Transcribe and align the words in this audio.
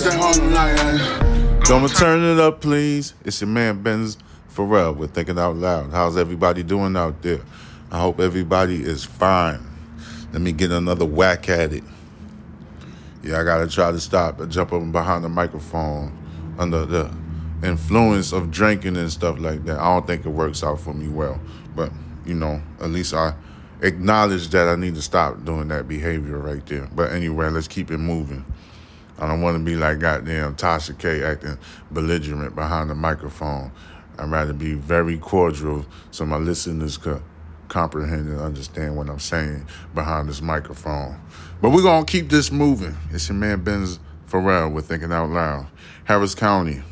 It's 0.00 0.06
that. 0.06 1.64
Don't 1.64 1.92
turn 1.96 2.22
it 2.22 2.38
up, 2.38 2.60
please. 2.60 3.14
It's 3.24 3.40
your 3.40 3.48
man 3.48 3.82
Benz 3.82 4.16
Pharrell. 4.48 4.96
We're 4.96 5.08
thinking 5.08 5.40
out 5.40 5.56
loud. 5.56 5.90
How's 5.90 6.16
everybody 6.16 6.62
doing 6.62 6.96
out 6.96 7.20
there? 7.20 7.40
I 7.90 7.98
hope 7.98 8.20
everybody 8.20 8.80
is 8.80 9.04
fine. 9.04 9.60
Let 10.32 10.40
me 10.40 10.52
get 10.52 10.70
another 10.70 11.04
whack 11.04 11.48
at 11.48 11.72
it. 11.72 11.82
Yeah, 13.24 13.40
I 13.40 13.44
gotta 13.44 13.66
try 13.66 13.90
to 13.90 13.98
stop 13.98 14.40
uh, 14.40 14.46
jumping 14.46 14.92
behind 14.92 15.24
the 15.24 15.28
microphone 15.28 16.16
under 16.60 16.86
the 16.86 17.12
influence 17.64 18.30
of 18.32 18.52
drinking 18.52 18.96
and 18.96 19.10
stuff 19.10 19.40
like 19.40 19.64
that. 19.64 19.80
I 19.80 19.94
don't 19.94 20.06
think 20.06 20.24
it 20.24 20.28
works 20.28 20.62
out 20.62 20.78
for 20.78 20.94
me 20.94 21.08
well. 21.08 21.40
But, 21.74 21.90
you 22.24 22.34
know, 22.34 22.62
at 22.80 22.90
least 22.90 23.14
I 23.14 23.34
acknowledge 23.82 24.46
that 24.50 24.68
I 24.68 24.76
need 24.76 24.94
to 24.94 25.02
stop 25.02 25.44
doing 25.44 25.66
that 25.68 25.88
behavior 25.88 26.38
right 26.38 26.64
there. 26.66 26.88
But 26.94 27.10
anyway, 27.10 27.48
let's 27.48 27.66
keep 27.66 27.90
it 27.90 27.98
moving. 27.98 28.44
I 29.18 29.26
don't 29.26 29.42
want 29.42 29.58
to 29.58 29.64
be 29.64 29.74
like 29.74 29.98
goddamn 29.98 30.54
Tasha 30.54 30.96
K 30.96 31.24
acting 31.24 31.58
belligerent 31.90 32.54
behind 32.54 32.90
the 32.90 32.94
microphone. 32.94 33.72
I'd 34.18 34.30
rather 34.30 34.52
be 34.52 34.74
very 34.74 35.18
cordial 35.18 35.86
so 36.10 36.24
my 36.24 36.36
listeners 36.36 36.96
could 36.96 37.22
comprehend 37.68 38.28
and 38.28 38.40
understand 38.40 38.96
what 38.96 39.08
I'm 39.08 39.18
saying 39.18 39.66
behind 39.94 40.28
this 40.28 40.40
microphone. 40.40 41.20
But 41.60 41.70
we're 41.70 41.82
going 41.82 42.04
to 42.04 42.10
keep 42.10 42.30
this 42.30 42.50
moving. 42.52 42.96
It's 43.10 43.28
your 43.28 43.36
man 43.36 43.62
Benz 43.62 43.98
Pharrell 44.28 44.72
with 44.72 44.86
Thinking 44.86 45.12
Out 45.12 45.30
Loud. 45.30 45.68
Harris 46.04 46.34
County. 46.34 46.82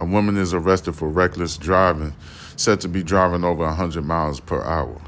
A 0.00 0.04
woman 0.04 0.36
is 0.36 0.54
arrested 0.54 0.94
for 0.94 1.08
reckless 1.08 1.56
driving, 1.56 2.14
said 2.56 2.80
to 2.80 2.88
be 2.88 3.02
driving 3.02 3.44
over 3.44 3.64
100 3.64 4.04
miles 4.04 4.40
per 4.40 4.62
hour. 4.62 5.00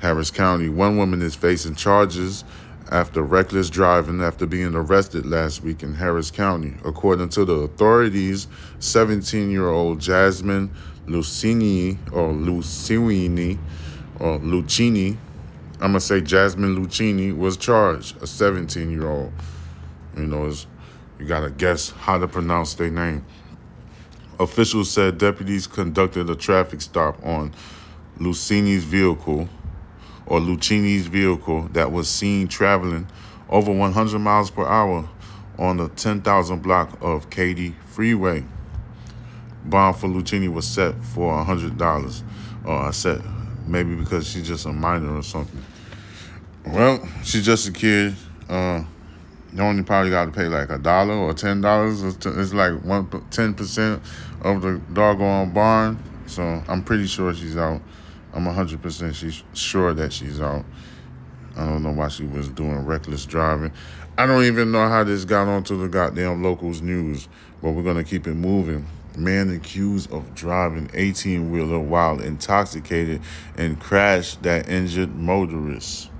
Harris 0.00 0.30
County. 0.30 0.68
One 0.68 0.96
woman 0.96 1.22
is 1.22 1.34
facing 1.34 1.74
charges 1.74 2.44
after 2.90 3.22
reckless 3.22 3.68
driving 3.68 4.20
after 4.20 4.46
being 4.46 4.74
arrested 4.74 5.26
last 5.26 5.62
week 5.62 5.82
in 5.82 5.94
Harris 5.94 6.30
County. 6.30 6.74
According 6.84 7.30
to 7.30 7.44
the 7.44 7.54
authorities, 7.54 8.46
17 8.78 9.50
year 9.50 9.68
old 9.68 10.00
Jasmine 10.00 10.70
Lucini 11.06 11.98
or 12.12 12.32
Lucini 12.32 13.58
or 14.20 14.38
Lucini, 14.38 15.16
I'm 15.74 15.88
gonna 15.88 16.00
say 16.00 16.20
Jasmine 16.20 16.76
Lucini 16.76 17.36
was 17.36 17.56
charged, 17.56 18.22
a 18.22 18.26
17 18.26 18.90
year 18.90 19.08
old. 19.08 19.32
You 20.16 20.26
know, 20.26 20.50
you 21.18 21.26
gotta 21.26 21.50
guess 21.50 21.90
how 21.90 22.18
to 22.18 22.28
pronounce 22.28 22.74
their 22.74 22.90
name. 22.90 23.24
Officials 24.38 24.90
said 24.90 25.18
deputies 25.18 25.66
conducted 25.66 26.30
a 26.30 26.34
traffic 26.34 26.80
stop 26.80 27.22
on 27.24 27.52
Lucini's 28.18 28.84
vehicle 28.84 29.48
or 30.26 30.40
Lucini's 30.40 31.06
vehicle 31.06 31.68
that 31.72 31.92
was 31.92 32.08
seen 32.08 32.48
traveling 32.48 33.06
over 33.48 33.72
100 33.72 34.18
miles 34.18 34.50
per 34.50 34.66
hour 34.66 35.08
on 35.58 35.76
the 35.76 35.88
10,000 35.88 36.62
block 36.62 36.98
of 37.00 37.30
Katy 37.30 37.74
Freeway. 37.86 38.44
Bond 39.64 39.96
for 39.96 40.08
Lucini 40.08 40.52
was 40.52 40.66
set 40.66 40.94
for 41.02 41.32
$100. 41.44 42.22
Or 42.64 42.72
uh, 42.72 42.88
I 42.88 42.90
said 42.90 43.22
maybe 43.66 43.94
because 43.94 44.28
she's 44.28 44.46
just 44.46 44.66
a 44.66 44.72
minor 44.72 45.16
or 45.16 45.22
something. 45.22 45.62
Well, 46.66 47.06
she's 47.22 47.44
just 47.44 47.68
a 47.68 47.72
kid. 47.72 48.14
Uh, 48.48 48.82
you 49.52 49.62
only 49.62 49.82
probably 49.82 50.10
got 50.10 50.26
to 50.26 50.32
pay 50.32 50.46
like 50.46 50.70
a 50.70 50.78
dollar 50.78 51.14
or 51.14 51.32
ten 51.32 51.60
dollars. 51.60 52.02
It's 52.02 52.52
like 52.52 52.82
one 52.84 53.08
ten 53.30 53.54
percent 53.54 54.02
of 54.42 54.62
the 54.62 54.80
doggone 54.92 55.52
barn. 55.52 55.98
So 56.26 56.42
I'm 56.68 56.82
pretty 56.82 57.06
sure 57.06 57.32
she's 57.32 57.56
out. 57.56 57.80
I'm 58.36 58.44
100% 58.44 59.14
she's 59.14 59.42
sure 59.54 59.94
that 59.94 60.12
she's 60.12 60.42
out. 60.42 60.66
I 61.56 61.64
don't 61.64 61.82
know 61.82 61.92
why 61.92 62.08
she 62.08 62.24
was 62.24 62.50
doing 62.50 62.84
reckless 62.84 63.24
driving. 63.24 63.72
I 64.18 64.26
don't 64.26 64.44
even 64.44 64.70
know 64.72 64.86
how 64.88 65.04
this 65.04 65.24
got 65.24 65.48
onto 65.48 65.80
the 65.80 65.88
goddamn 65.88 66.42
locals 66.42 66.82
news, 66.82 67.28
but 67.62 67.70
we're 67.70 67.82
going 67.82 67.96
to 67.96 68.04
keep 68.04 68.26
it 68.26 68.34
moving. 68.34 68.86
Man 69.16 69.50
accused 69.50 70.12
of 70.12 70.34
driving 70.34 70.90
18 70.92 71.50
wheeler 71.50 71.78
while 71.78 72.20
intoxicated 72.20 73.22
and 73.56 73.80
crashed 73.80 74.42
that 74.42 74.68
injured 74.68 75.14
motorist. 75.14 76.10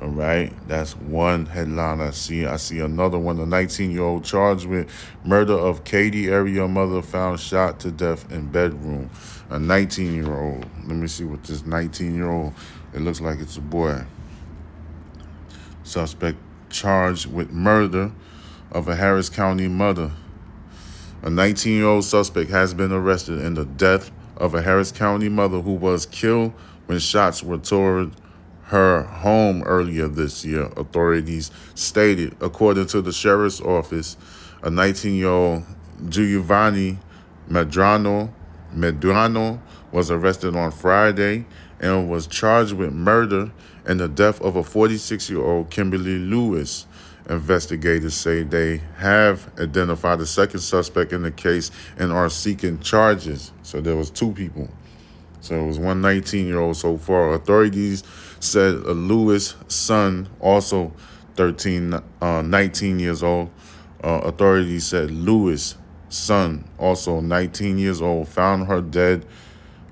All 0.00 0.08
right, 0.08 0.50
that's 0.66 0.96
one 0.96 1.44
headline 1.44 2.00
I 2.00 2.12
see. 2.12 2.46
I 2.46 2.56
see 2.56 2.80
another 2.80 3.18
one. 3.18 3.38
A 3.38 3.44
19 3.44 3.90
year 3.90 4.02
old 4.02 4.24
charged 4.24 4.64
with 4.64 4.90
murder 5.24 5.52
of 5.52 5.84
Katy 5.84 6.28
area 6.28 6.66
mother 6.66 7.02
found 7.02 7.38
shot 7.38 7.80
to 7.80 7.90
death 7.90 8.32
in 8.32 8.46
bedroom. 8.46 9.10
A 9.50 9.58
19 9.58 10.14
year 10.14 10.34
old. 10.34 10.64
Let 10.86 10.96
me 10.96 11.06
see 11.06 11.24
what 11.24 11.44
this 11.44 11.64
19 11.64 12.14
year 12.14 12.30
old. 12.30 12.54
It 12.92 13.00
looks 13.00 13.20
like 13.20 13.40
it's 13.40 13.56
a 13.56 13.60
boy. 13.60 14.04
Suspect 15.82 16.38
charged 16.70 17.26
with 17.26 17.50
murder 17.50 18.12
of 18.72 18.88
a 18.88 18.96
Harris 18.96 19.28
County 19.28 19.68
mother. 19.68 20.10
A 21.22 21.30
19 21.30 21.72
year 21.72 21.86
old 21.86 22.04
suspect 22.04 22.50
has 22.50 22.74
been 22.74 22.92
arrested 22.92 23.40
in 23.40 23.54
the 23.54 23.64
death 23.64 24.10
of 24.36 24.54
a 24.54 24.62
Harris 24.62 24.92
County 24.92 25.28
mother 25.28 25.60
who 25.60 25.72
was 25.72 26.06
killed 26.06 26.52
when 26.86 26.98
shots 26.98 27.42
were 27.42 27.58
toward 27.58 28.12
her 28.64 29.02
home 29.02 29.62
earlier 29.64 30.08
this 30.08 30.44
year, 30.44 30.64
authorities 30.76 31.50
stated. 31.74 32.34
According 32.40 32.86
to 32.88 33.02
the 33.02 33.12
sheriff's 33.12 33.60
office, 33.60 34.16
a 34.62 34.70
19 34.70 35.14
year 35.14 35.28
old 35.28 35.64
Giovanni 36.08 36.98
Medrano, 37.48 38.30
Medrano 38.74 39.60
was 39.92 40.10
arrested 40.10 40.56
on 40.56 40.70
Friday 40.70 41.46
and 41.80 42.10
was 42.10 42.26
charged 42.26 42.72
with 42.72 42.92
murder 42.92 43.52
and 43.86 44.00
the 44.00 44.08
death 44.08 44.40
of 44.40 44.56
a 44.56 44.64
46 44.64 45.30
year 45.30 45.42
old 45.42 45.70
Kimberly 45.70 46.18
Lewis. 46.18 46.86
Investigators 47.28 48.14
say 48.14 48.42
they 48.42 48.82
have 48.98 49.50
identified 49.58 50.20
a 50.20 50.26
second 50.26 50.60
suspect 50.60 51.12
in 51.12 51.22
the 51.22 51.30
case 51.30 51.70
and 51.96 52.12
are 52.12 52.28
seeking 52.28 52.78
charges. 52.80 53.52
So 53.62 53.80
there 53.80 53.96
was 53.96 54.10
two 54.10 54.32
people. 54.32 54.68
So 55.40 55.54
it 55.54 55.66
was 55.66 55.78
one 55.78 56.00
19 56.00 56.46
year 56.46 56.58
old 56.58 56.76
so 56.76 56.96
far. 56.98 57.34
Authorities 57.34 58.02
said 58.40 58.74
a 58.74 58.92
Lewis 58.92 59.54
son, 59.68 60.28
also 60.40 60.92
13, 61.36 61.94
uh, 62.20 62.42
19 62.42 62.98
years 62.98 63.22
old. 63.22 63.50
Uh, 64.02 64.20
authorities 64.24 64.84
said 64.84 65.10
Lewis 65.10 65.76
son, 66.14 66.64
also 66.78 67.20
19 67.20 67.78
years 67.78 68.00
old, 68.00 68.28
found 68.28 68.66
her 68.66 68.80
dead. 68.80 69.26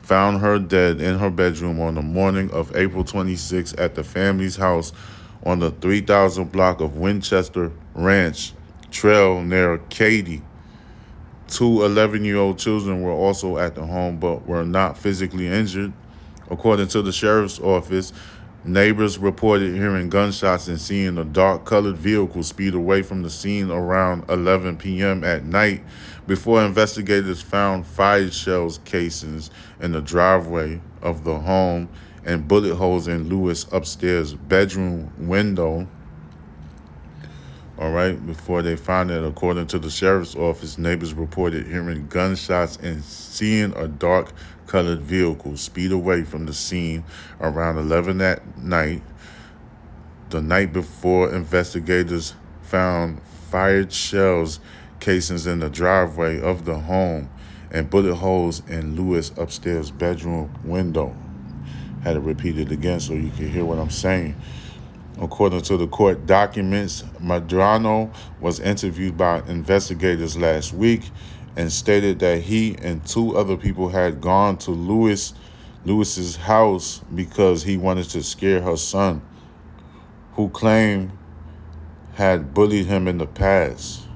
Found 0.02 0.40
her 0.40 0.58
dead 0.58 1.00
in 1.00 1.18
her 1.18 1.30
bedroom 1.30 1.80
on 1.80 1.94
the 1.94 2.02
morning 2.02 2.50
of 2.50 2.74
April 2.74 3.04
26 3.04 3.74
at 3.78 3.94
the 3.94 4.02
family's 4.02 4.56
house 4.56 4.92
on 5.44 5.60
the 5.60 5.70
3000 5.70 6.50
block 6.50 6.80
of 6.80 6.96
Winchester 6.96 7.70
Ranch 7.94 8.52
Trail 8.90 9.42
near 9.42 9.78
Katy. 9.90 10.42
Two 11.48 11.84
11 11.84 12.24
year 12.24 12.36
old 12.36 12.58
children 12.58 13.02
were 13.02 13.12
also 13.12 13.58
at 13.58 13.74
the 13.74 13.86
home 13.86 14.18
but 14.18 14.46
were 14.46 14.64
not 14.64 14.98
physically 14.98 15.46
injured. 15.46 15.92
According 16.50 16.88
to 16.88 17.02
the 17.02 17.12
sheriff's 17.12 17.60
office, 17.60 18.12
neighbors 18.64 19.18
reported 19.18 19.74
hearing 19.74 20.08
gunshots 20.08 20.68
and 20.68 20.80
seeing 20.80 21.18
a 21.18 21.24
dark 21.24 21.64
colored 21.64 21.96
vehicle 21.96 22.42
speed 22.42 22.74
away 22.74 23.02
from 23.02 23.22
the 23.22 23.30
scene 23.30 23.70
around 23.70 24.24
11 24.28 24.76
p.m. 24.76 25.24
at 25.24 25.44
night 25.44 25.82
before 26.26 26.64
investigators 26.64 27.42
found 27.42 27.86
fire 27.86 28.30
shells 28.30 28.78
casings 28.84 29.50
in 29.80 29.92
the 29.92 30.00
driveway 30.00 30.80
of 31.00 31.24
the 31.24 31.40
home 31.40 31.88
and 32.24 32.46
bullet 32.46 32.76
holes 32.76 33.08
in 33.08 33.28
Lewis' 33.28 33.66
upstairs 33.72 34.34
bedroom 34.34 35.12
window. 35.18 35.88
All 37.78 37.90
right, 37.90 38.24
before 38.24 38.62
they 38.62 38.76
found 38.76 39.10
it, 39.10 39.24
according 39.24 39.66
to 39.68 39.78
the 39.78 39.90
sheriff's 39.90 40.36
office, 40.36 40.78
neighbors 40.78 41.14
reported 41.14 41.66
hearing 41.66 42.06
gunshots 42.06 42.76
and 42.76 43.02
seeing 43.02 43.74
a 43.74 43.88
dark 43.88 44.32
colored 44.72 45.02
vehicle 45.02 45.54
speed 45.54 45.92
away 45.92 46.24
from 46.24 46.46
the 46.46 46.54
scene 46.54 47.04
around 47.42 47.76
11 47.76 48.16
that 48.16 48.56
night. 48.56 49.02
The 50.30 50.40
night 50.40 50.72
before, 50.72 51.30
investigators 51.30 52.34
found 52.62 53.20
fired 53.50 53.92
shells 53.92 54.60
casings 54.98 55.46
in 55.46 55.58
the 55.58 55.68
driveway 55.68 56.40
of 56.40 56.64
the 56.64 56.78
home 56.78 57.28
and 57.70 57.90
bullet 57.90 58.14
holes 58.14 58.62
in 58.66 58.96
Lewis' 58.96 59.30
upstairs 59.36 59.90
bedroom 59.90 60.50
window. 60.64 61.14
Had 62.02 62.14
to 62.14 62.20
repeat 62.20 62.58
it 62.58 62.72
again 62.72 62.98
so 62.98 63.12
you 63.12 63.28
can 63.28 63.50
hear 63.50 63.66
what 63.66 63.78
I'm 63.78 63.90
saying. 63.90 64.34
According 65.20 65.60
to 65.62 65.76
the 65.76 65.86
court 65.86 66.24
documents, 66.24 67.02
Medrano 67.20 68.10
was 68.40 68.58
interviewed 68.58 69.18
by 69.18 69.40
investigators 69.48 70.38
last 70.38 70.72
week 70.72 71.10
and 71.56 71.70
stated 71.70 72.18
that 72.20 72.42
he 72.42 72.76
and 72.82 73.04
two 73.06 73.36
other 73.36 73.56
people 73.56 73.88
had 73.88 74.20
gone 74.20 74.56
to 74.58 74.70
Lewis 74.70 75.34
Lewis's 75.84 76.36
house 76.36 77.00
because 77.14 77.64
he 77.64 77.76
wanted 77.76 78.08
to 78.10 78.22
scare 78.22 78.60
her 78.62 78.76
son, 78.76 79.20
who 80.34 80.48
claimed 80.50 81.10
had 82.14 82.54
bullied 82.54 82.86
him 82.86 83.08
in 83.08 83.18
the 83.18 83.26
past. 83.26 84.06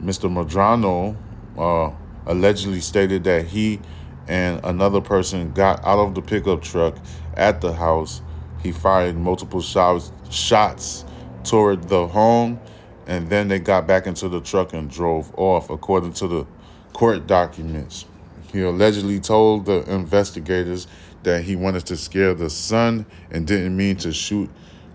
Mr. 0.00 0.30
Medrano 0.30 1.16
uh, 1.58 1.92
allegedly 2.26 2.80
stated 2.80 3.24
that 3.24 3.46
he 3.46 3.80
and 4.28 4.60
another 4.64 5.00
person 5.00 5.52
got 5.52 5.84
out 5.84 5.98
of 5.98 6.14
the 6.14 6.22
pickup 6.22 6.62
truck 6.62 6.96
at 7.34 7.60
the 7.60 7.72
house 7.72 8.22
he 8.62 8.72
fired 8.72 9.16
multiple 9.16 9.60
shots, 9.60 10.12
shots 10.30 11.04
toward 11.44 11.88
the 11.88 12.06
home 12.08 12.60
and 13.06 13.30
then 13.30 13.48
they 13.48 13.58
got 13.58 13.86
back 13.86 14.06
into 14.06 14.28
the 14.28 14.40
truck 14.40 14.72
and 14.72 14.90
drove 14.90 15.32
off, 15.38 15.70
according 15.70 16.12
to 16.14 16.26
the 16.26 16.46
court 16.92 17.26
documents. 17.26 18.04
He 18.52 18.62
allegedly 18.62 19.20
told 19.20 19.66
the 19.66 19.88
investigators 19.92 20.86
that 21.22 21.42
he 21.42 21.56
wanted 21.56 21.86
to 21.86 21.96
scare 21.96 22.34
the 22.34 22.48
son 22.48 23.06
and 23.30 23.46
didn't 23.46 23.76
mean 23.76 23.96
to 23.98 24.12
shoot 24.12 24.50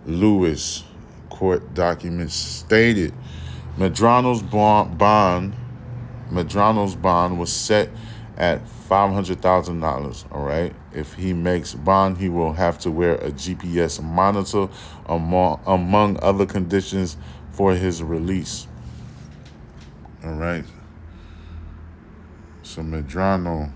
Lewis. 0.06 0.84
Court 1.30 1.74
documents 1.74 2.36
stated 2.36 3.14
Medrano's 3.78 4.42
bond, 4.42 5.54
Medrano's 6.30 6.96
bond 6.96 7.40
was 7.40 7.52
set 7.52 7.90
at 8.38 8.66
$500,000, 8.90 10.26
all 10.32 10.46
right? 10.46 10.74
If 10.94 11.14
he 11.14 11.34
makes 11.34 11.74
bond, 11.74 12.18
he 12.18 12.30
will 12.30 12.54
have 12.54 12.78
to 12.80 12.92
wear 12.92 13.16
a 13.16 13.32
GPS 13.32 14.04
monitor 14.04 14.68
among, 15.06 15.62
among 15.66 16.20
other 16.22 16.46
conditions 16.46 17.18
for 17.52 17.74
his 17.76 18.02
release. 18.02 18.68
All 20.24 20.34
right. 20.34 20.66
So 22.64 22.82
Medrano, 22.82 23.72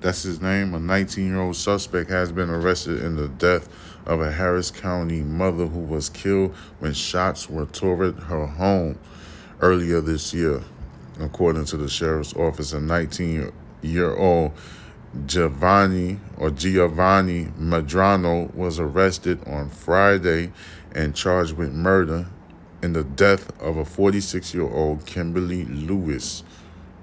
that's 0.00 0.22
his 0.22 0.40
name, 0.40 0.74
a 0.74 0.78
19-year-old 0.78 1.56
suspect 1.56 2.08
has 2.10 2.32
been 2.32 2.48
arrested 2.48 3.02
in 3.02 3.16
the 3.16 3.28
death 3.28 3.68
of 4.06 4.20
a 4.20 4.32
Harris 4.32 4.70
County 4.70 5.20
mother 5.20 5.66
who 5.66 5.80
was 5.80 6.08
killed 6.08 6.54
when 6.78 6.94
shots 6.94 7.50
were 7.50 7.66
toward 7.66 8.14
her 8.14 8.46
home 8.46 8.98
earlier 9.60 10.00
this 10.00 10.32
year. 10.32 10.62
According 11.18 11.66
to 11.66 11.76
the 11.76 11.88
sheriff's 11.88 12.34
office, 12.34 12.72
a 12.72 12.80
19 12.80 13.52
year 13.82 14.14
old 14.14 14.52
Giovanni 15.26 16.18
or 16.38 16.50
Giovanni 16.50 17.46
Medrano 17.58 18.54
was 18.54 18.78
arrested 18.78 19.46
on 19.46 19.68
Friday 19.68 20.52
and 20.94 21.14
charged 21.14 21.56
with 21.56 21.72
murder 21.72 22.26
in 22.82 22.92
the 22.92 23.04
death 23.04 23.52
of 23.60 23.76
a 23.76 23.84
46 23.84 24.54
year 24.54 24.68
old 24.68 25.04
Kimberly 25.06 25.64
Lewis. 25.64 26.42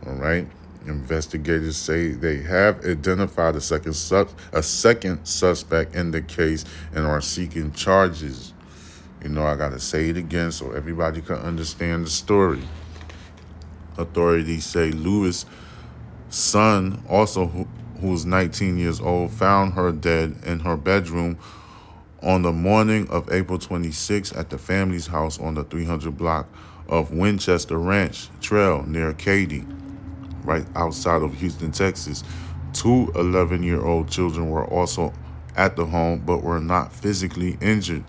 All 0.06 0.14
right. 0.14 0.48
Investigators 0.86 1.76
say 1.76 2.10
they 2.12 2.38
have 2.38 2.84
identified 2.86 3.56
a 3.56 3.62
second 3.62 3.94
su- 3.94 4.28
a 4.54 4.64
second 4.64 5.26
suspect 5.26 5.96
in 5.96 6.12
the 6.12 6.22
case 6.22 6.64
and 6.94 7.06
are 7.06 7.20
seeking 7.22 7.72
charges. 7.74 8.54
You 9.22 9.30
know, 9.30 9.44
I 9.44 9.56
got 9.56 9.70
to 9.70 9.80
say 9.80 10.10
it 10.10 10.18
again 10.18 10.52
so 10.52 10.72
everybody 10.72 11.22
can 11.22 11.36
understand 11.38 12.06
the 12.06 12.10
story. 12.10 12.62
Authorities 13.98 14.66
say 14.66 14.92
Lewis' 14.92 15.46
son, 16.30 17.04
also 17.10 17.48
who, 17.48 17.68
who's 18.00 18.26
19 18.26 18.78
years 18.78 19.02
old, 19.02 19.32
found 19.32 19.74
her 19.74 19.92
dead 19.92 20.38
in 20.46 20.60
her 20.60 20.78
bedroom 20.78 21.38
on 22.22 22.42
the 22.42 22.52
morning 22.52 23.08
of 23.10 23.32
April 23.32 23.60
26 23.60 24.34
at 24.34 24.50
the 24.50 24.58
family's 24.58 25.08
house 25.08 25.40
on 25.40 25.54
the 25.54 25.64
300 25.64 26.18
block 26.18 26.48
of 26.88 27.12
Winchester 27.12 27.78
Ranch 27.78 28.30
Trail 28.42 28.84
near 28.84 29.14
Katy 29.14 29.66
right 30.44 30.66
outside 30.76 31.22
of 31.22 31.34
Houston, 31.36 31.72
Texas. 31.72 32.24
Two 32.74 33.12
11 33.16 33.64
year 33.64 33.84
old 33.84 34.10
children 34.10 34.50
were 34.50 34.66
also 34.66 35.14
at 35.56 35.76
the 35.76 35.86
home 35.86 36.20
but 36.26 36.44
were 36.44 36.60
not 36.60 36.94
physically 36.94 37.58
injured. 37.62 38.04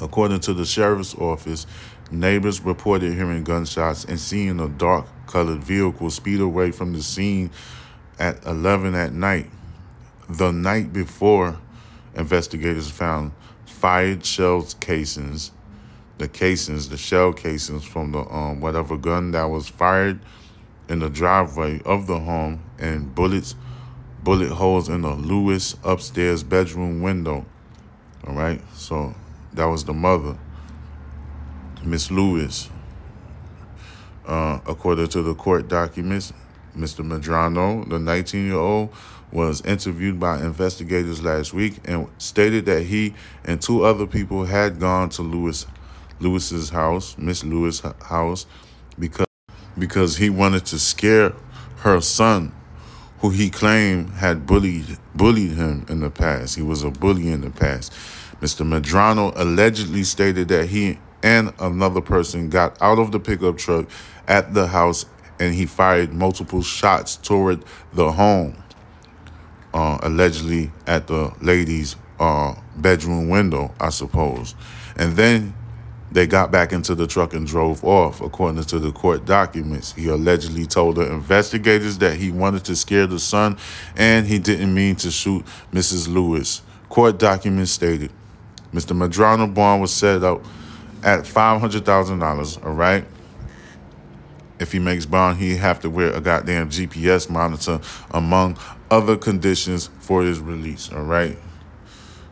According 0.00 0.40
to 0.40 0.54
the 0.54 0.64
sheriff's 0.64 1.14
office, 1.14 1.66
neighbors 2.10 2.60
reported 2.62 3.14
hearing 3.14 3.44
gunshots 3.44 4.04
and 4.04 4.18
seeing 4.18 4.58
a 4.58 4.68
dark 4.68 5.06
colored 5.26 5.62
vehicle 5.62 6.10
speed 6.10 6.40
away 6.40 6.70
from 6.72 6.92
the 6.92 7.02
scene 7.02 7.50
at 8.18 8.44
11 8.46 8.94
at 8.94 9.12
night. 9.12 9.50
The 10.28 10.52
night 10.52 10.92
before, 10.92 11.58
investigators 12.14 12.90
found 12.90 13.32
fired 13.64 14.24
shell 14.24 14.66
casings, 14.80 15.52
the 16.18 16.28
casings, 16.28 16.88
the 16.88 16.96
shell 16.96 17.32
casings 17.32 17.84
from 17.84 18.12
the 18.12 18.20
um, 18.20 18.60
whatever 18.60 18.96
gun 18.96 19.30
that 19.30 19.44
was 19.44 19.68
fired 19.68 20.20
in 20.88 20.98
the 20.98 21.08
driveway 21.08 21.80
of 21.84 22.06
the 22.06 22.18
home 22.18 22.62
and 22.78 23.14
bullets, 23.14 23.54
bullet 24.22 24.50
holes 24.50 24.88
in 24.88 25.02
the 25.02 25.14
Lewis 25.14 25.76
upstairs 25.84 26.42
bedroom 26.42 27.00
window. 27.00 27.46
All 28.26 28.34
right, 28.34 28.60
so 28.74 29.14
that 29.54 29.64
was 29.64 29.84
the 29.84 29.94
mother, 29.94 30.36
Miss 31.82 32.10
Lewis. 32.10 32.68
Uh, 34.26 34.60
according 34.66 35.08
to 35.08 35.22
the 35.22 35.34
court 35.34 35.68
documents, 35.68 36.32
Mr. 36.76 37.04
Medrano, 37.04 37.88
the 37.88 37.98
19 37.98 38.46
year 38.46 38.56
old, 38.56 38.92
was 39.32 39.60
interviewed 39.62 40.18
by 40.18 40.40
investigators 40.40 41.22
last 41.22 41.52
week 41.54 41.76
and 41.84 42.08
stated 42.18 42.66
that 42.66 42.82
he 42.82 43.14
and 43.44 43.60
two 43.60 43.84
other 43.84 44.06
people 44.06 44.44
had 44.44 44.80
gone 44.80 45.08
to 45.10 45.22
Lewis 45.22 45.66
Lewis's 46.20 46.70
house, 46.70 47.16
Miss 47.16 47.44
Lewis' 47.44 47.82
house, 48.02 48.46
because 48.98 49.26
because 49.78 50.16
he 50.16 50.28
wanted 50.28 50.66
to 50.66 50.78
scare 50.78 51.32
her 51.78 52.00
son, 52.00 52.52
who 53.20 53.30
he 53.30 53.48
claimed 53.50 54.10
had 54.10 54.46
bullied 54.46 54.98
bullied 55.14 55.52
him 55.52 55.86
in 55.88 56.00
the 56.00 56.10
past. 56.10 56.56
He 56.56 56.62
was 56.62 56.82
a 56.82 56.90
bully 56.90 57.30
in 57.30 57.40
the 57.40 57.50
past. 57.50 57.92
Mr. 58.40 58.66
Medrano 58.66 59.32
allegedly 59.36 60.02
stated 60.02 60.48
that 60.48 60.66
he 60.66 60.98
and 61.22 61.52
another 61.58 62.00
person 62.00 62.48
got 62.48 62.80
out 62.80 62.98
of 62.98 63.12
the 63.12 63.20
pickup 63.20 63.58
truck 63.58 63.86
at 64.26 64.54
the 64.54 64.66
house 64.66 65.04
and 65.38 65.54
he 65.54 65.66
fired 65.66 66.12
multiple 66.12 66.62
shots 66.62 67.16
toward 67.16 67.64
the 67.92 68.12
home, 68.12 68.59
uh, 69.74 69.98
allegedly 70.02 70.70
at 70.86 71.06
the 71.06 71.32
lady's 71.40 71.96
uh, 72.18 72.54
bedroom 72.76 73.28
window, 73.28 73.72
I 73.80 73.90
suppose. 73.90 74.54
And 74.96 75.14
then 75.14 75.54
they 76.12 76.26
got 76.26 76.50
back 76.50 76.72
into 76.72 76.94
the 76.94 77.06
truck 77.06 77.34
and 77.34 77.46
drove 77.46 77.84
off, 77.84 78.20
according 78.20 78.62
to 78.64 78.78
the 78.78 78.90
court 78.92 79.24
documents. 79.24 79.92
He 79.92 80.08
allegedly 80.08 80.66
told 80.66 80.96
the 80.96 81.10
investigators 81.10 81.98
that 81.98 82.16
he 82.16 82.30
wanted 82.30 82.64
to 82.64 82.76
scare 82.76 83.06
the 83.06 83.18
son 83.18 83.58
and 83.96 84.26
he 84.26 84.38
didn't 84.38 84.74
mean 84.74 84.96
to 84.96 85.10
shoot 85.10 85.44
Mrs. 85.72 86.12
Lewis. 86.12 86.62
Court 86.88 87.18
documents 87.18 87.70
stated 87.70 88.10
Mr. 88.74 88.96
Medrano 88.96 89.52
bond 89.52 89.80
was 89.80 89.92
set 89.92 90.24
up 90.24 90.44
at 91.02 91.20
$500,000, 91.20 92.64
all 92.64 92.72
right? 92.72 93.04
If 94.60 94.72
he 94.72 94.78
makes 94.78 95.06
bond, 95.06 95.38
he 95.38 95.56
have 95.56 95.80
to 95.80 95.90
wear 95.90 96.12
a 96.12 96.20
goddamn 96.20 96.68
GPS 96.68 97.30
monitor, 97.30 97.80
among 98.10 98.58
other 98.90 99.16
conditions 99.16 99.88
for 100.00 100.22
his 100.22 100.38
release, 100.38 100.92
all 100.92 101.02
right? 101.02 101.38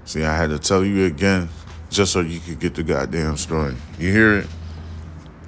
See, 0.05 0.25
I 0.25 0.37
had 0.37 0.51
to 0.51 0.59
tell 0.59 0.85
you 0.85 1.07
again 1.07 1.49
just 1.91 2.13
so 2.13 2.21
you 2.21 2.39
could 2.41 2.61
get 2.61 2.75
the 2.75 2.83
goddamn 2.83 3.39
story. 3.39 3.75
You 3.99 4.13
hear 4.13 4.39
it? 4.39 4.47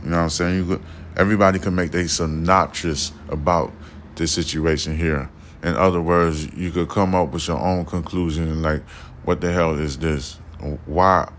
You 0.02 0.10
know 0.10 0.16
what 0.16 0.22
I'm 0.24 0.30
saying? 0.30 0.56
You 0.56 0.82
everybody 1.16 1.58
can 1.58 1.74
make 1.74 1.92
a 1.92 2.08
synopsis 2.08 3.12
about 3.28 3.72
this 4.14 4.32
situation 4.32 4.96
here. 4.96 5.30
In 5.62 5.76
other 5.76 6.00
words, 6.00 6.50
you 6.54 6.70
could 6.70 6.88
come 6.88 7.14
up 7.14 7.32
with 7.32 7.46
your 7.46 7.58
own 7.58 7.84
conclusion 7.84 8.62
like, 8.62 8.82
what 9.24 9.42
the 9.42 9.52
hell 9.52 9.78
is 9.78 9.98
this? 9.98 10.38
Why 10.86 11.30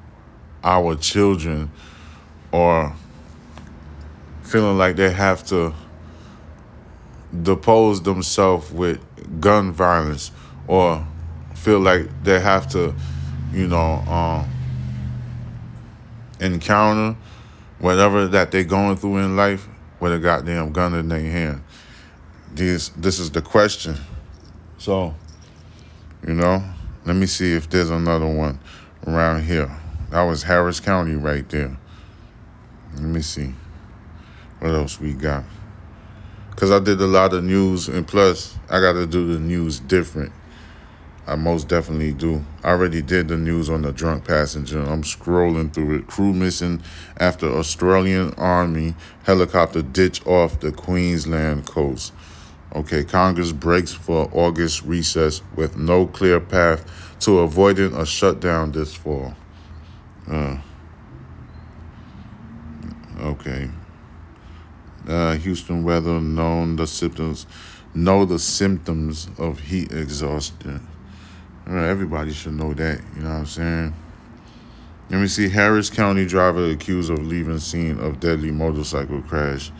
our 0.63 0.95
children 0.95 1.71
are 2.53 2.95
feeling 4.51 4.77
like 4.77 4.97
they 4.97 5.11
have 5.11 5.45
to 5.45 5.73
depose 7.41 8.01
themselves 8.01 8.69
with 8.71 8.99
gun 9.39 9.71
violence 9.71 10.31
or 10.67 11.07
feel 11.55 11.79
like 11.79 12.23
they 12.23 12.39
have 12.39 12.67
to, 12.69 12.93
you 13.53 13.67
know, 13.67 13.93
um, 14.11 14.49
encounter 16.41 17.17
whatever 17.79 18.27
that 18.27 18.51
they're 18.51 18.63
going 18.65 18.97
through 18.97 19.17
in 19.17 19.37
life 19.37 19.67
with 20.01 20.13
a 20.13 20.19
goddamn 20.19 20.73
gun 20.73 20.93
in 20.95 21.07
their 21.07 21.19
hand. 21.19 21.63
This 22.53 22.89
this 22.89 23.19
is 23.19 23.31
the 23.31 23.41
question. 23.41 23.95
So, 24.77 25.15
you 26.27 26.33
know, 26.33 26.61
let 27.05 27.15
me 27.15 27.25
see 27.25 27.53
if 27.53 27.69
there's 27.69 27.89
another 27.89 28.27
one 28.27 28.59
around 29.07 29.43
here. 29.43 29.71
That 30.09 30.23
was 30.23 30.43
Harris 30.43 30.81
County 30.81 31.15
right 31.15 31.47
there. 31.47 31.77
Let 32.95 33.03
me 33.03 33.21
see. 33.21 33.53
What 34.61 34.75
else 34.75 34.99
we 34.99 35.13
got? 35.13 35.43
Cause 36.55 36.69
I 36.69 36.77
did 36.77 37.01
a 37.01 37.07
lot 37.07 37.33
of 37.33 37.43
news 37.43 37.87
and 37.87 38.07
plus 38.07 38.55
I 38.69 38.79
gotta 38.79 39.07
do 39.07 39.33
the 39.33 39.39
news 39.39 39.79
different. 39.79 40.31
I 41.25 41.33
most 41.33 41.67
definitely 41.67 42.13
do. 42.13 42.45
I 42.63 42.69
already 42.69 43.01
did 43.01 43.27
the 43.27 43.37
news 43.37 43.71
on 43.71 43.81
the 43.81 43.91
drunk 43.91 44.27
passenger. 44.27 44.79
I'm 44.79 45.01
scrolling 45.01 45.73
through 45.73 45.97
it. 45.97 46.07
Crew 46.07 46.31
missing 46.31 46.83
after 47.17 47.47
Australian 47.47 48.35
Army 48.35 48.93
helicopter 49.23 49.81
ditch 49.81 50.23
off 50.27 50.59
the 50.59 50.71
Queensland 50.71 51.65
coast. 51.65 52.13
Okay, 52.75 53.03
Congress 53.03 53.51
breaks 53.51 53.91
for 53.91 54.29
August 54.31 54.83
recess 54.83 55.41
with 55.55 55.75
no 55.75 56.05
clear 56.05 56.39
path 56.39 56.85
to 57.21 57.39
avoiding 57.39 57.95
a 57.95 58.05
shutdown 58.05 58.71
this 58.73 58.93
fall. 58.93 59.33
Uh, 60.29 60.57
okay. 63.21 63.71
Uh, 65.11 65.35
Houston 65.35 65.83
weather 65.83 66.21
known 66.21 66.77
the 66.77 66.87
symptoms 66.87 67.45
know 67.93 68.23
the 68.23 68.39
symptoms 68.39 69.27
of 69.37 69.59
heat 69.59 69.91
exhaustion. 69.91 70.87
Everybody 71.67 72.31
should 72.31 72.53
know 72.53 72.73
that, 72.73 73.01
you 73.15 73.23
know 73.23 73.29
what 73.29 73.35
I'm 73.35 73.45
saying? 73.45 73.93
Let 75.09 75.19
me 75.19 75.27
see. 75.27 75.49
Harris 75.49 75.89
County 75.89 76.25
driver 76.25 76.69
accused 76.69 77.11
of 77.11 77.19
leaving 77.25 77.59
scene 77.59 77.99
of 77.99 78.21
deadly 78.21 78.51
motorcycle 78.51 79.21
crash. 79.21 79.71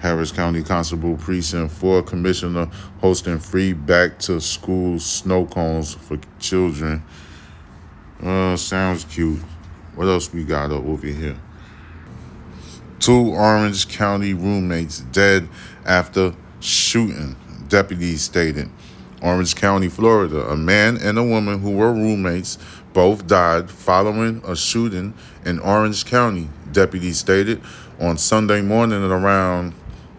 Harris 0.00 0.32
County 0.32 0.64
Constable 0.64 1.16
Precinct 1.16 1.72
4 1.72 2.02
Commissioner 2.02 2.68
hosting 3.00 3.38
free 3.38 3.72
back 3.72 4.18
to 4.20 4.40
school 4.40 4.98
snow 4.98 5.46
cones 5.46 5.94
for 5.94 6.18
children. 6.40 7.04
Uh, 8.20 8.56
sounds 8.56 9.04
cute. 9.04 9.38
What 9.94 10.08
else 10.08 10.32
we 10.32 10.42
got 10.42 10.72
over 10.72 11.06
here? 11.06 11.38
Two 13.02 13.32
Orange 13.34 13.88
County 13.88 14.32
roommates 14.32 15.00
dead 15.00 15.48
after 15.84 16.36
shooting, 16.60 17.34
deputies 17.66 18.22
stated. 18.22 18.70
Orange 19.20 19.56
County, 19.56 19.88
Florida. 19.88 20.48
A 20.48 20.56
man 20.56 20.98
and 20.98 21.18
a 21.18 21.24
woman 21.24 21.58
who 21.58 21.72
were 21.72 21.92
roommates 21.92 22.58
both 22.92 23.26
died 23.26 23.68
following 23.68 24.40
a 24.46 24.54
shooting 24.54 25.14
in 25.44 25.58
Orange 25.58 26.04
County, 26.04 26.48
deputies 26.70 27.18
stated. 27.18 27.60
On 27.98 28.16
Sunday 28.16 28.62
morning 28.62 29.04
at 29.04 29.10
around 29.10 29.74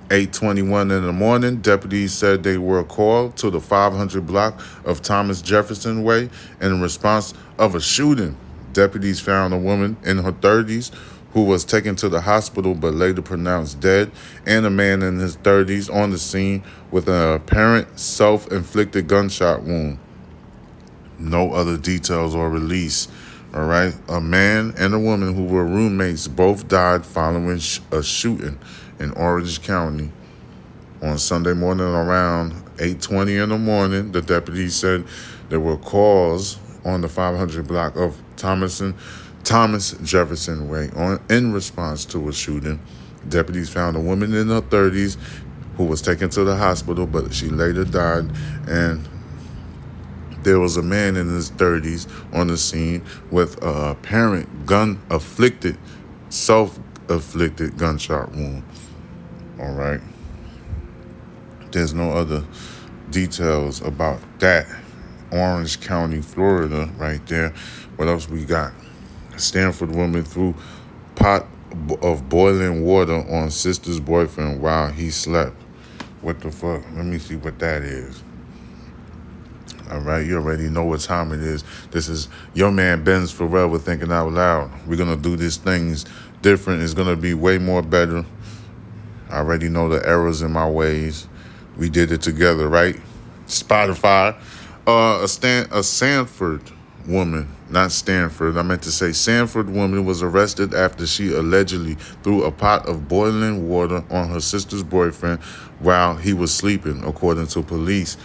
8:21 0.09 0.91
in 0.91 1.05
the 1.05 1.13
morning, 1.13 1.61
deputies 1.61 2.11
said 2.11 2.43
they 2.43 2.57
were 2.57 2.83
called 2.83 3.37
to 3.37 3.49
the 3.49 3.61
500 3.61 4.27
block 4.27 4.59
of 4.83 5.01
Thomas 5.01 5.41
Jefferson 5.41 6.03
Way 6.03 6.29
in 6.59 6.81
response 6.81 7.33
of 7.57 7.75
a 7.75 7.79
shooting. 7.79 8.35
Deputies 8.73 9.21
found 9.21 9.53
a 9.53 9.57
woman 9.57 9.95
in 10.03 10.17
her 10.17 10.33
30s 10.33 10.91
who 11.33 11.43
was 11.43 11.65
taken 11.65 11.95
to 11.97 12.09
the 12.09 12.21
hospital 12.21 12.75
but 12.75 12.93
later 12.93 13.21
pronounced 13.21 13.79
dead, 13.79 14.11
and 14.45 14.65
a 14.65 14.69
man 14.69 15.01
in 15.01 15.17
his 15.19 15.35
30s 15.37 15.93
on 15.93 16.11
the 16.11 16.17
scene 16.17 16.63
with 16.91 17.09
an 17.09 17.33
apparent 17.33 17.99
self 17.99 18.51
inflicted 18.51 19.07
gunshot 19.07 19.63
wound. 19.63 19.97
No 21.17 21.53
other 21.53 21.77
details 21.77 22.35
are 22.35 22.49
released. 22.49 23.09
All 23.53 23.65
right. 23.65 23.93
A 24.09 24.19
man 24.19 24.73
and 24.77 24.93
a 24.93 24.99
woman 24.99 25.35
who 25.35 25.45
were 25.45 25.65
roommates 25.65 26.27
both 26.27 26.67
died 26.67 27.05
following 27.05 27.61
a 27.91 28.03
shooting 28.03 28.59
in 28.99 29.11
Orange 29.11 29.61
County 29.61 30.11
on 31.01 31.17
Sunday 31.17 31.53
morning 31.53 31.85
around 31.85 32.53
8:20 32.77 33.37
in 33.43 33.49
the 33.49 33.57
morning. 33.57 34.11
The 34.11 34.21
deputies 34.21 34.75
said 34.75 35.05
there 35.49 35.59
were 35.59 35.77
calls 35.77 36.57
on 36.83 37.01
the 37.01 37.09
500 37.09 37.67
block 37.67 37.95
of 37.95 38.17
Thomason 38.35 38.95
Thomas 39.43 39.91
Jefferson 40.03 40.69
Way. 40.69 40.89
On, 40.95 41.21
in 41.29 41.53
response 41.53 42.05
to 42.05 42.29
a 42.29 42.33
shooting, 42.33 42.79
deputies 43.27 43.69
found 43.69 43.95
a 43.95 43.99
woman 43.99 44.33
in 44.33 44.47
her 44.49 44.61
30s 44.61 45.17
who 45.77 45.85
was 45.85 46.01
taken 46.01 46.29
to 46.29 46.43
the 46.43 46.55
hospital, 46.55 47.05
but 47.05 47.33
she 47.33 47.47
later 47.47 47.83
died. 47.83 48.25
And 48.67 49.07
there 50.43 50.59
was 50.59 50.77
a 50.77 50.81
man 50.81 51.15
in 51.15 51.29
his 51.29 51.51
30s 51.51 52.07
on 52.33 52.47
the 52.47 52.57
scene 52.57 53.03
with 53.31 53.61
a 53.63 53.91
apparent 53.91 54.65
gun 54.65 55.01
afflicted, 55.09 55.77
self 56.29 56.79
afflicted 57.09 57.77
gunshot 57.77 58.31
wound. 58.31 58.63
All 59.59 59.73
right. 59.73 60.01
There's 61.71 61.93
no 61.93 62.11
other 62.11 62.43
details 63.09 63.81
about 63.81 64.19
that. 64.39 64.67
Orange 65.31 65.79
County, 65.81 66.21
Florida, 66.21 66.91
right 66.97 67.25
there. 67.25 67.53
What 67.95 68.07
else 68.07 68.29
we 68.29 68.45
got? 68.45 68.73
Stanford 69.37 69.91
woman 69.91 70.23
threw 70.23 70.55
pot 71.15 71.45
of 72.01 72.29
boiling 72.29 72.83
water 72.83 73.25
on 73.29 73.49
sister's 73.49 73.99
boyfriend 73.99 74.61
while 74.61 74.91
he 74.91 75.09
slept. 75.09 75.55
What 76.21 76.39
the 76.39 76.51
fuck? 76.51 76.83
Let 76.93 77.05
me 77.05 77.17
see 77.17 77.35
what 77.35 77.59
that 77.59 77.81
is. 77.81 78.23
All 79.91 79.99
right, 79.99 80.25
you 80.25 80.37
already 80.37 80.69
know 80.69 80.85
what 80.85 81.01
time 81.01 81.31
it 81.33 81.41
is. 81.41 81.63
This 81.91 82.07
is 82.07 82.29
your 82.53 82.71
man 82.71 83.03
Ben's 83.03 83.31
Forever 83.31 83.77
thinking 83.77 84.11
out 84.11 84.31
loud. 84.31 84.71
We're 84.87 84.95
gonna 84.95 85.17
do 85.17 85.35
these 85.35 85.57
things 85.57 86.05
different. 86.41 86.81
It's 86.81 86.93
gonna 86.93 87.15
be 87.15 87.33
way 87.33 87.57
more 87.57 87.81
better. 87.81 88.25
I 89.29 89.37
already 89.37 89.67
know 89.67 89.89
the 89.89 90.07
errors 90.07 90.41
in 90.41 90.51
my 90.51 90.69
ways. 90.69 91.27
We 91.77 91.89
did 91.89 92.11
it 92.11 92.21
together, 92.21 92.67
right? 92.69 92.99
Spotify. 93.47 94.35
Uh, 94.87 95.21
a 95.23 95.27
Stan, 95.27 95.67
a 95.71 95.81
Sanford 95.83 96.61
woman, 97.07 97.47
not 97.73 97.91
Stanford, 97.91 98.55
I 98.55 98.61
meant 98.61 98.83
to 98.83 98.91
say 98.91 99.11
Sanford 99.11 99.69
woman 99.69 100.05
was 100.05 100.21
arrested 100.21 100.73
after 100.73 101.05
she 101.07 101.33
allegedly 101.33 101.95
threw 102.23 102.43
a 102.43 102.51
pot 102.51 102.87
of 102.87 103.07
boiling 103.07 103.67
water 103.67 104.03
on 104.11 104.29
her 104.29 104.39
sister's 104.39 104.83
boyfriend 104.83 105.41
while 105.79 106.15
he 106.15 106.33
was 106.33 106.53
sleeping, 106.53 107.03
according 107.03 107.47
to 107.47 107.63
police. 107.63 108.15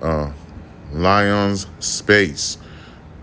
Uh, 0.00 0.32
Lyons 0.92 1.66
Spates 1.80 2.58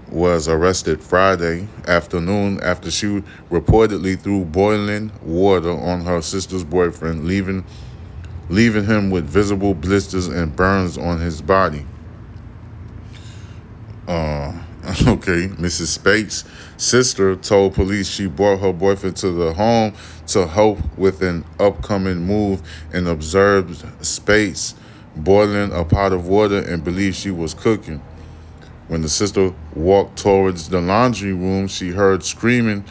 was 0.09 0.47
arrested 0.47 1.01
Friday 1.01 1.67
afternoon 1.87 2.59
after 2.61 2.91
she 2.91 3.23
reportedly 3.49 4.19
threw 4.19 4.45
boiling 4.45 5.11
water 5.23 5.71
on 5.71 6.01
her 6.01 6.21
sister's 6.21 6.63
boyfriend, 6.63 7.25
leaving 7.25 7.65
leaving 8.49 8.85
him 8.85 9.09
with 9.09 9.25
visible 9.25 9.73
blisters 9.73 10.27
and 10.27 10.55
burns 10.55 10.97
on 10.97 11.19
his 11.19 11.41
body. 11.41 11.85
Uh, 14.07 14.60
Okay, 15.07 15.47
Mrs. 15.47 15.87
Spates' 15.87 16.43
sister 16.75 17.35
told 17.37 17.75
police 17.75 18.09
she 18.09 18.27
brought 18.27 18.59
her 18.59 18.73
boyfriend 18.73 19.15
to 19.17 19.31
the 19.31 19.53
home 19.53 19.93
to 20.27 20.47
help 20.47 20.79
with 20.97 21.21
an 21.21 21.45
upcoming 21.59 22.25
move 22.25 22.61
and 22.91 23.07
observed 23.07 23.85
Spates 24.05 24.75
boiling 25.15 25.71
a 25.71 25.85
pot 25.85 26.11
of 26.11 26.27
water 26.27 26.57
and 26.57 26.83
believed 26.83 27.15
she 27.15 27.31
was 27.31 27.53
cooking. 27.53 28.01
When 28.89 29.01
the 29.01 29.07
sister 29.09 29.53
walked 29.73 30.17
towards 30.17 30.67
the 30.67 30.81
laundry 30.81 31.33
room, 31.33 31.67
she 31.67 31.91
heard 31.91 32.23
screaming 32.23 32.83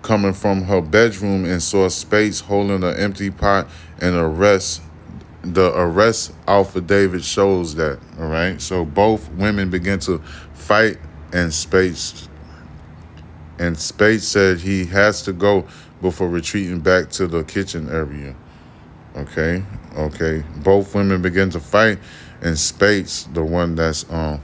coming 0.00 0.32
from 0.32 0.62
her 0.62 0.80
bedroom 0.80 1.44
and 1.44 1.62
saw 1.62 1.88
Spates 1.88 2.40
holding 2.40 2.82
an 2.82 2.96
empty 2.96 3.30
pot 3.30 3.68
and 4.00 4.14
arrest 4.16 4.80
the 5.42 5.78
arrest 5.78 6.32
affidavit 6.48 7.22
shows 7.22 7.74
that 7.74 7.98
all 8.18 8.28
right 8.28 8.62
so 8.62 8.82
both 8.82 9.30
women 9.32 9.68
began 9.68 9.98
to 9.98 10.18
fight 10.54 10.96
and 11.34 11.52
Spates 11.52 12.28
and 13.58 13.78
Spates 13.78 14.26
said 14.26 14.60
he 14.60 14.86
has 14.86 15.22
to 15.22 15.32
go 15.32 15.66
before 16.00 16.28
retreating 16.28 16.80
back 16.80 17.10
to 17.10 17.26
the 17.26 17.44
kitchen 17.44 17.88
area. 17.88 18.34
Okay, 19.16 19.62
okay. 19.96 20.42
Both 20.56 20.94
women 20.94 21.22
begin 21.22 21.50
to 21.50 21.60
fight, 21.60 21.98
and 22.40 22.58
Spates, 22.58 23.24
the 23.24 23.44
one 23.44 23.74
that's 23.74 24.10
um 24.10 24.40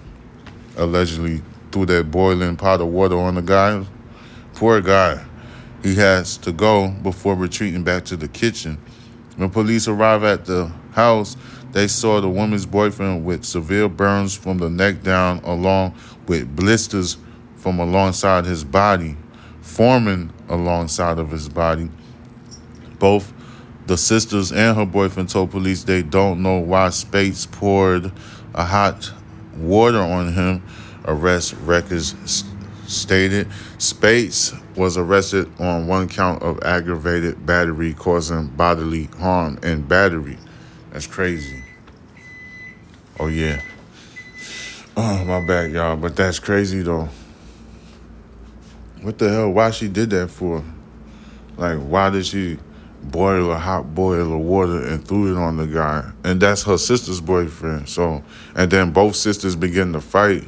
allegedly 0.77 1.43
threw 1.73 1.87
that 1.87 2.11
boiling 2.11 2.57
pot 2.57 2.81
of 2.81 2.89
water 2.89 3.19
on 3.19 3.37
the 3.37 3.43
guy, 3.43 3.85
poor 4.55 4.81
guy. 4.81 5.25
He 5.83 5.95
has 5.95 6.37
to 6.39 6.53
go 6.53 6.89
before 6.89 7.35
retreating 7.35 7.85
back 7.85 8.05
to 8.07 8.17
the 8.17 8.29
kitchen. 8.29 8.77
When 9.37 9.49
police 9.49 9.89
arrive 9.89 10.25
at 10.25 10.45
the 10.45 10.71
house, 10.93 11.37
they 11.73 11.87
saw 11.87 12.21
the 12.21 12.29
woman's 12.29 12.67
boyfriend 12.67 13.25
with 13.25 13.45
severe 13.45 13.89
burns 13.89 14.37
from 14.37 14.59
the 14.59 14.69
neck 14.69 15.03
down, 15.03 15.39
along 15.45 15.95
with 16.27 16.55
blisters 16.57 17.17
from 17.57 17.79
alongside 17.79 18.45
his 18.45 18.65
body, 18.65 19.17
forming 19.61 20.33
alongside 20.49 21.19
of 21.19 21.31
his 21.31 21.49
body. 21.49 21.91
Both 22.99 23.33
the 23.87 23.97
sisters 23.97 24.53
and 24.53 24.77
her 24.77 24.87
boyfriend 24.87 25.29
told 25.29 25.51
police 25.51 25.85
they 25.85 26.03
don't 26.03 26.43
know 26.43 26.59
why 26.59 26.91
Spates 26.91 27.47
poured 27.47 28.13
a 28.55 28.65
hot 28.65 29.13
water 29.57 29.99
on 29.99 30.33
him. 30.33 30.63
Arrest 31.05 31.55
records 31.63 32.45
stated 32.87 33.49
Spates 33.79 34.53
was 34.77 34.97
arrested 34.97 35.51
on 35.61 35.87
one 35.87 36.09
count 36.09 36.43
of 36.43 36.63
aggravated 36.63 37.47
battery 37.47 37.95
causing 37.95 38.49
bodily 38.49 39.05
harm 39.19 39.59
and 39.63 39.89
battery. 39.89 40.39
That's 40.91 41.07
crazy. 41.07 41.63
Oh 43.19 43.29
yeah. 43.29 43.63
Oh 44.97 45.25
my 45.25 45.41
bad, 45.41 45.71
y'all. 45.71 45.97
But 45.97 46.17
that's 46.17 46.39
crazy 46.39 46.83
though. 46.83 47.09
What 49.03 49.19
the 49.19 49.29
hell? 49.31 49.51
Why 49.51 49.71
she 49.71 49.89
did 49.89 50.11
that 50.11 50.31
for? 50.31 50.65
Like, 51.57 51.79
why 51.79 52.11
did 52.11 52.27
she 52.27 52.59
boil 53.03 53.51
a 53.51 53.59
hot 53.59 53.95
boil 53.95 54.33
of 54.35 54.41
water 54.41 54.87
and 54.87 55.07
threw 55.07 55.35
it 55.35 55.39
on 55.39 55.57
the 55.57 55.67
guy? 55.67 56.11
And 56.25 56.41
that's 56.41 56.65
her 56.65 56.77
sister's 56.77 57.21
boyfriend. 57.21 57.89
So, 57.89 58.23
and 58.55 58.71
then 58.71 58.93
both 58.93 59.17
sisters 59.17 59.57
begin 59.57 59.93
to 59.93 60.01
fight. 60.01 60.45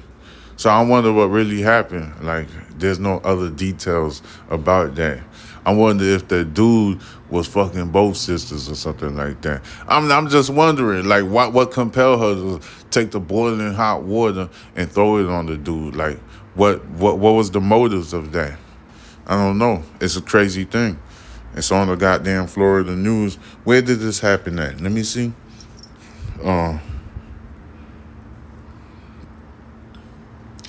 So 0.57 0.71
I 0.71 0.83
wonder 0.83 1.13
what 1.13 1.27
really 1.27 1.63
happened. 1.63 2.13
Like, 2.25 2.47
there's 2.79 2.99
no 2.99 3.19
other 3.19 3.51
details 3.51 4.23
about 4.51 4.95
that. 4.97 5.23
I 5.65 5.73
wonder 5.73 6.05
if 6.05 6.27
the 6.29 6.45
dude 6.45 7.01
was 7.31 7.47
fucking 7.47 7.91
both 7.91 8.17
sisters 8.17 8.69
or 8.69 8.75
something 8.75 9.17
like 9.17 9.41
that. 9.43 9.63
I'm 9.87 10.11
I'm 10.11 10.29
just 10.29 10.51
wondering, 10.51 11.07
like, 11.07 11.25
what 11.25 11.53
what 11.53 11.71
compelled 11.71 12.21
her 12.21 12.35
to 12.35 12.67
take 12.91 13.13
the 13.13 13.21
boiling 13.21 13.73
hot 13.73 14.03
water 14.03 14.51
and 14.75 14.91
throw 14.91 15.19
it 15.19 15.27
on 15.27 15.47
the 15.47 15.57
dude? 15.57 15.95
Like, 15.95 16.19
what 16.55 16.85
what 16.87 17.19
what 17.19 17.33
was 17.33 17.51
the 17.51 17.61
motives 17.61 18.13
of 18.13 18.33
that? 18.33 18.59
I 19.27 19.37
don't 19.37 19.59
know. 19.59 19.85
It's 20.01 20.17
a 20.17 20.23
crazy 20.23 20.65
thing. 20.65 20.99
It's 21.55 21.71
on 21.71 21.89
the 21.89 21.97
goddamn 21.97 22.49
Florida 22.49 22.97
news. 22.97 23.37
Where 23.65 23.83
did 23.83 24.01
this 24.01 24.21
happen 24.21 24.59
at? 24.59 24.81
Let 24.81 24.91
me 24.91 25.03
see. 25.05 25.33
Uh, 26.43 26.79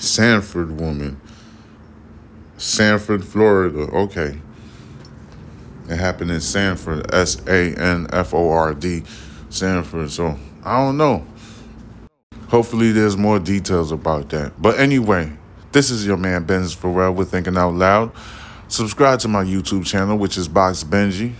Sanford 0.03 0.79
woman 0.79 1.19
Sanford, 2.63 3.25
Florida. 3.25 3.79
Okay. 3.79 4.39
It 5.89 5.97
happened 5.97 6.31
in 6.31 6.39
Sanford, 6.39 7.13
S 7.13 7.45
A 7.45 7.75
N 7.75 8.07
F 8.13 8.33
O 8.33 8.49
R 8.49 8.73
D, 8.73 9.03
Sanford. 9.49 10.09
So 10.11 10.37
I 10.63 10.77
don't 10.77 10.97
know. 10.97 11.25
Hopefully, 12.47 12.91
there's 12.91 13.17
more 13.17 13.39
details 13.39 13.91
about 13.91 14.29
that. 14.29 14.53
But 14.61 14.79
anyway, 14.79 15.33
this 15.73 15.89
is 15.89 16.05
your 16.05 16.17
man 16.17 16.45
Benz 16.45 16.73
Pharrell 16.73 17.13
with 17.13 17.31
Thinking 17.31 17.57
Out 17.57 17.73
Loud. 17.73 18.13
Subscribe 18.69 19.19
to 19.19 19.27
my 19.27 19.43
YouTube 19.43 19.85
channel, 19.85 20.17
which 20.17 20.37
is 20.37 20.47
Box 20.47 20.85
Benji. 20.85 21.33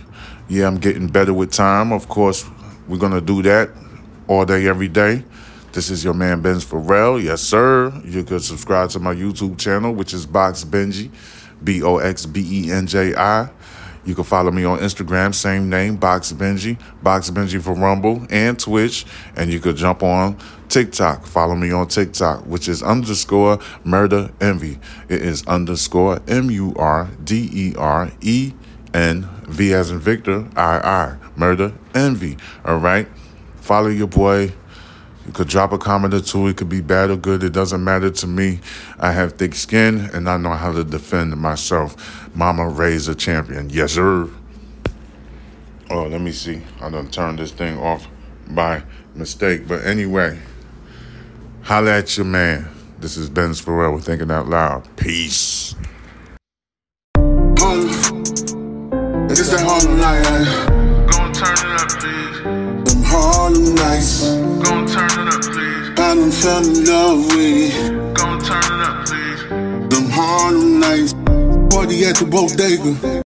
Yeah, 0.48 0.66
I'm 0.66 0.76
getting 0.76 1.08
better 1.08 1.32
with 1.32 1.52
time. 1.52 1.90
Of 1.90 2.08
course, 2.08 2.44
we're 2.86 2.98
gonna 2.98 3.22
do 3.22 3.40
that 3.42 3.70
all 4.26 4.44
day, 4.44 4.68
every 4.68 4.88
day. 4.88 5.24
This 5.74 5.90
is 5.90 6.04
your 6.04 6.14
man 6.14 6.40
Benz 6.40 6.64
Pharrell. 6.64 7.20
Yes, 7.20 7.40
sir. 7.40 7.92
You 8.04 8.22
could 8.22 8.44
subscribe 8.44 8.90
to 8.90 9.00
my 9.00 9.12
YouTube 9.12 9.58
channel, 9.58 9.92
which 9.92 10.14
is 10.14 10.24
Box 10.24 10.62
Benji, 10.62 11.10
B 11.64 11.82
O 11.82 11.96
X 11.96 12.26
B 12.26 12.46
E 12.48 12.70
N 12.70 12.86
J 12.86 13.12
I. 13.16 13.50
You 14.04 14.14
can 14.14 14.22
follow 14.22 14.52
me 14.52 14.62
on 14.64 14.78
Instagram, 14.78 15.34
same 15.34 15.68
name, 15.68 15.96
Box 15.96 16.32
Benji, 16.32 16.78
Box 17.02 17.28
Benji 17.28 17.60
for 17.60 17.74
Rumble 17.74 18.24
and 18.30 18.56
Twitch. 18.56 19.04
And 19.34 19.52
you 19.52 19.58
could 19.58 19.74
jump 19.74 20.04
on 20.04 20.38
TikTok. 20.68 21.26
Follow 21.26 21.56
me 21.56 21.72
on 21.72 21.88
TikTok, 21.88 22.46
which 22.46 22.68
is 22.68 22.80
underscore 22.80 23.58
murder 23.82 24.30
envy. 24.40 24.78
It 25.08 25.22
is 25.22 25.44
underscore 25.48 26.20
M 26.28 26.52
U 26.52 26.72
R 26.76 27.10
D 27.24 27.50
E 27.52 27.74
R 27.76 28.12
E 28.20 28.52
N 28.94 29.28
V 29.48 29.74
as 29.74 29.90
in 29.90 29.98
Victor, 29.98 30.48
I 30.54 30.78
I. 30.78 31.16
Murder 31.34 31.72
envy. 31.96 32.36
All 32.64 32.78
right. 32.78 33.08
Follow 33.56 33.88
your 33.88 34.06
boy. 34.06 34.52
You 35.26 35.32
could 35.32 35.48
drop 35.48 35.72
a 35.72 35.78
comment 35.78 36.12
or 36.14 36.20
two. 36.20 36.46
It 36.48 36.56
could 36.56 36.68
be 36.68 36.80
bad 36.80 37.10
or 37.10 37.16
good. 37.16 37.42
It 37.42 37.52
doesn't 37.52 37.82
matter 37.82 38.10
to 38.10 38.26
me. 38.26 38.60
I 38.98 39.12
have 39.12 39.34
thick 39.34 39.54
skin 39.54 40.10
and 40.12 40.28
I 40.28 40.36
know 40.36 40.52
how 40.52 40.72
to 40.72 40.84
defend 40.84 41.36
myself. 41.36 42.30
Mama 42.36 42.68
raised 42.68 43.08
a 43.08 43.14
champion. 43.14 43.70
Yes, 43.70 43.92
sir. 43.92 44.28
Oh, 45.90 46.06
let 46.06 46.20
me 46.20 46.32
see. 46.32 46.62
I 46.80 46.90
done 46.90 47.08
turned 47.08 47.38
this 47.38 47.52
thing 47.52 47.78
off 47.78 48.06
by 48.48 48.82
mistake. 49.14 49.66
But 49.66 49.84
anyway, 49.84 50.38
holla 51.62 51.98
at 51.98 52.16
your 52.16 52.26
man. 52.26 52.68
This 52.98 53.16
is 53.16 53.28
Ben's 53.30 53.60
Pharrell 53.60 53.94
with 53.94 54.04
Thinking 54.06 54.30
Out 54.30 54.48
Loud. 54.48 54.88
Peace. 54.96 55.74
Harlem. 57.58 57.88
It's 59.30 59.48
that 59.50 59.60
Harlem 59.64 59.98
night. 59.98 61.10
Gon' 61.10 61.32
turn 61.32 61.52
it 61.52 61.80
up, 61.80 61.90
please. 63.32 63.64
Them 63.64 63.74
nights. 63.74 64.22
Gon' 64.68 64.86
turn 64.86 65.28
it 65.28 65.34
up, 65.34 65.42
please. 65.42 65.90
I 65.90 65.94
done 65.94 66.30
fell 66.30 66.64
in 66.64 66.84
love 66.84 67.26
with 67.34 68.14
Gon' 68.14 68.40
turn 68.44 68.62
it 68.62 68.86
up, 68.86 69.06
please. 69.06 69.42
them 69.90 70.10
Harlem 70.10 70.80
nights. 70.80 71.12
Party 71.74 72.04
at 72.04 72.16
the 72.16 72.26
bodega. 72.30 73.23